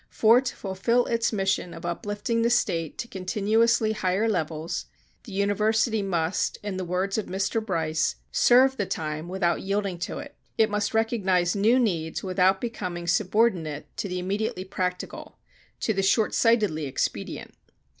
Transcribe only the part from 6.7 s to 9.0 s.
the words of Mr. Bryce, "serve the